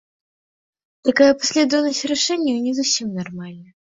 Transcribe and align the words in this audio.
Такая 1.09 1.29
паслядоўнасць 1.41 2.03
рашэнняў 2.13 2.57
не 2.67 2.73
зусім 2.79 3.07
нармальная. 3.23 3.69